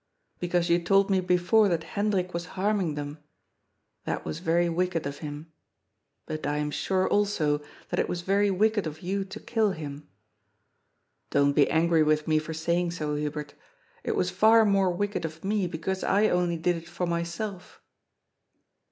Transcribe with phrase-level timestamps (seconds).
[0.39, 3.19] Because you told me before that Hendrik was harming them.
[4.05, 5.53] That was very wicked of him.
[6.25, 10.07] But I am sure also that it was very wicked of you to kill him.
[11.29, 13.53] Don't be angry with me for saying so, Hubert
[14.03, 17.79] It was far more wicked of me, because I only did it for myself."